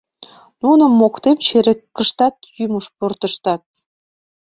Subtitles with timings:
[0.61, 3.61] Нуным моктем черкыштат, йӱмӧ пӧртыштат!